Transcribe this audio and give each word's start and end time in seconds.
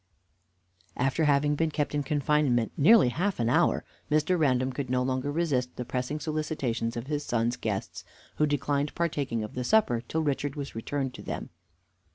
After 0.97 1.25
having 1.25 1.53
been 1.53 1.69
kept 1.69 1.93
in 1.93 2.01
confinement 2.01 2.71
nearly 2.75 3.09
half 3.09 3.39
an 3.39 3.49
hour, 3.49 3.85
Mr. 4.09 4.35
Random 4.35 4.73
could 4.73 4.89
no 4.89 5.03
longer 5.03 5.31
resist 5.31 5.75
the 5.75 5.85
pressing 5.85 6.19
solicitations 6.19 6.97
of 6.97 7.05
his 7.05 7.23
son's 7.23 7.55
guests, 7.55 8.03
who 8.37 8.47
declined 8.47 8.95
partaking 8.95 9.43
of 9.43 9.53
the 9.53 9.63
supper 9.63 10.01
till 10.01 10.23
Richard 10.23 10.55
was 10.55 10.73
returned 10.73 11.13
to 11.13 11.21
them. 11.21 11.51